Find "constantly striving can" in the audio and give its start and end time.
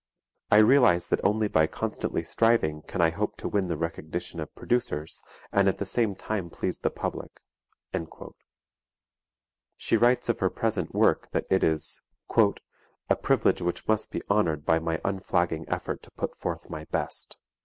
1.67-3.01